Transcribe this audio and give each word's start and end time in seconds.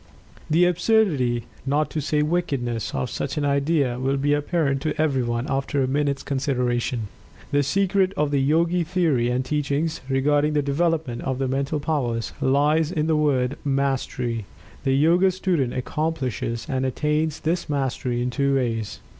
The 0.49 0.65
absurdity, 0.65 1.45
not 1.63 1.91
to 1.91 2.01
say 2.01 2.23
wickedness, 2.23 2.95
of 2.95 3.11
such 3.11 3.37
an 3.37 3.45
idea 3.45 3.99
will 3.99 4.17
be 4.17 4.33
apparent 4.33 4.81
to 4.81 4.99
everyone, 4.99 5.45
after 5.47 5.83
a 5.83 5.87
minute's 5.87 6.23
consideration. 6.23 7.07
The 7.51 7.61
secret 7.61 8.11
of 8.17 8.31
the 8.31 8.41
Yogi 8.41 8.83
theory 8.83 9.29
and 9.29 9.45
teachings 9.45 10.01
regarding 10.09 10.53
the 10.53 10.63
development 10.63 11.21
of 11.21 11.37
the 11.37 11.47
Mental 11.47 11.79
powers, 11.79 12.33
lies 12.41 12.91
in 12.91 13.05
the 13.05 13.15
word 13.15 13.57
"Mastery." 13.63 14.45
The 14.85 14.93
Yoga 14.93 15.29
student 15.29 15.73
accomplishes 15.75 16.65
and 16.67 16.83
attains 16.83 17.41
this 17.41 17.69
mastery 17.69 18.23
in 18.23 18.31
two 18.31 18.55
ways. 18.55 19.01